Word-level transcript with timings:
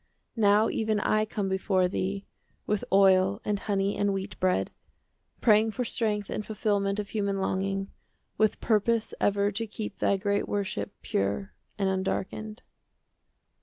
Now 0.35 0.67
even 0.67 0.99
I 0.99 1.25
come 1.25 1.47
before 1.47 1.87
thee 1.87 2.25
With 2.65 2.83
oil 2.91 3.39
and 3.45 3.59
honey 3.59 3.95
and 3.95 4.13
wheat 4.15 4.35
bread, 4.39 4.71
Praying 5.41 5.69
for 5.69 5.85
strength 5.85 6.27
and 6.27 6.43
fulfilment 6.43 6.97
Of 6.97 7.09
human 7.11 7.37
longing, 7.39 7.91
with 8.35 8.59
purpose 8.59 9.13
10 9.19 9.27
Ever 9.27 9.51
to 9.51 9.67
keep 9.67 9.97
thy 9.99 10.17
great 10.17 10.47
worship 10.47 10.91
Pure 11.03 11.53
and 11.77 11.87
undarkened. 11.87 12.63